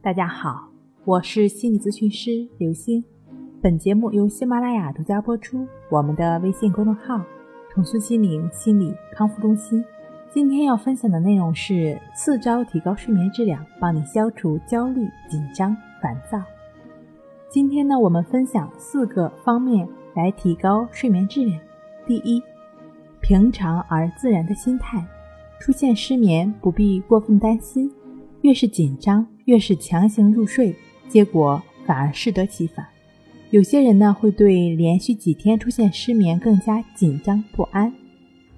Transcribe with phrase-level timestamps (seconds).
[0.00, 0.68] 大家好，
[1.04, 3.04] 我是心理咨询师刘星。
[3.60, 5.66] 本节目由喜马拉雅独家播出。
[5.90, 7.20] 我们的微信公众号
[7.68, 9.84] “重塑心灵心理康复中心”。
[10.30, 16.40] 今天要分享的内容是四招提高睡眠质量，帮你消除焦虑、紧张、烦躁。
[17.50, 21.60] 今天呢，我们分享四个方面来提高睡眠质量。
[22.06, 22.40] 第一，
[23.20, 25.04] 平常而自然的心态。
[25.58, 27.92] 出现失眠不必过分担心，
[28.42, 30.74] 越是紧张越是强行入睡，
[31.08, 32.86] 结果反而适得其反。
[33.48, 37.90] 有些人呢会对连续几天出现失眠更加紧张不安，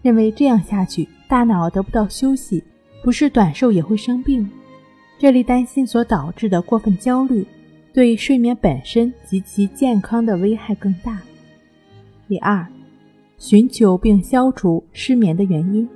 [0.00, 2.64] 认为这样下去大脑得不到休息，
[3.04, 4.48] 不是短寿也会生病。
[5.18, 7.46] 这类担心所导致的过分焦虑，
[7.92, 11.20] 对睡眠本身及其健康的危害更大。
[12.26, 12.66] 第二，
[13.36, 15.86] 寻求并消除失眠的原因。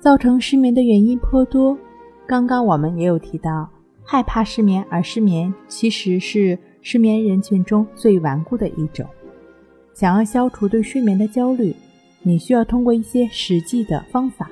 [0.00, 1.78] 造成失眠的原因颇多，
[2.26, 3.70] 刚刚我们也有提到，
[4.04, 9.06] 害怕失眠而失眠其实是失眠人群中最顽固的一种。
[9.94, 11.74] 想要消除对睡眠的焦虑，
[12.22, 14.50] 你需要通过一些实际的方法，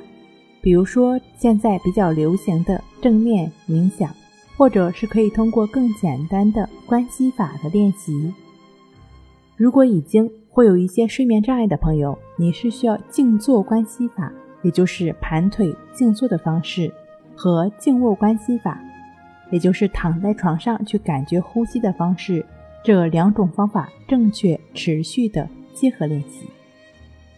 [0.60, 4.10] 比如说现在比较流行的正念冥想，
[4.56, 8.32] 或者是可以通过更简单的关系法的练习。
[9.56, 14.32] 如果已经会有一些睡眠障碍的朋友，你是需要静坐关系法。
[14.62, 16.88] 也就是盘腿静坐的方式
[17.34, 18.80] 和静卧关系法，
[19.52, 22.44] 也就是躺在床上去感觉呼吸的方式，
[22.82, 26.48] 这两种方法正确持续的结合练习。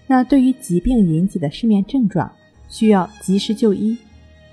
[0.06, 2.30] 那对于疾病引起的失眠症状，
[2.68, 3.98] 需要及时就医，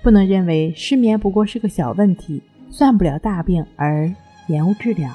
[0.02, 4.12] 不能认为失眠不过是个小问题，算不了大病而
[4.48, 5.10] 延误治疗。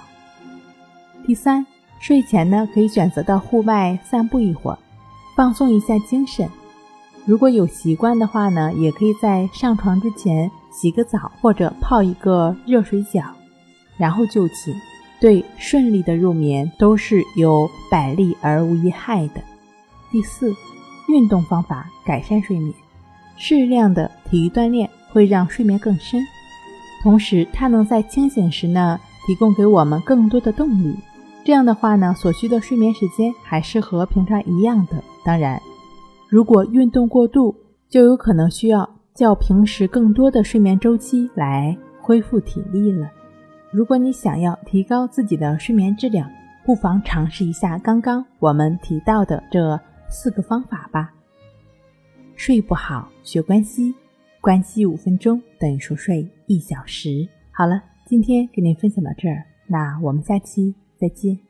[1.26, 1.66] 第三，
[2.00, 4.80] 睡前呢可以选择到户外散步一会儿，
[5.36, 6.50] 放松一下精神。
[7.26, 13.24] 如果有习惯的话呢，也可以在上床之前洗个澡或者泡一个热水脚，
[13.98, 14.76] 然后就寝，
[15.20, 19.42] 对顺利的入眠都是有百利而无一害的。
[20.12, 20.54] 第四，
[21.08, 22.74] 运动方法改善睡眠，
[23.38, 26.22] 适量的体育锻炼会让睡眠更深，
[27.04, 30.96] 同时它能在清醒时呢提供给我们更多的动力。
[31.44, 35.04] 这样的话呢，所需的睡眠时间还是和平常一样的。
[35.24, 35.62] 当然。
[36.30, 37.56] 如果运动过度，
[37.90, 43.12] 就有可能需要较平时更多的睡眠周期来恢复体力了。
[43.72, 46.30] 如果你想要提高自己的睡眠质量，
[46.64, 51.12] 不妨尝试一下刚刚我们提到的这四个方法吧。
[52.36, 53.92] 睡不好学关息，
[54.40, 57.28] 关息五分钟等于熟睡一小时。
[57.50, 61.47] 好了，今天给您分享到这儿，那我们下期再见。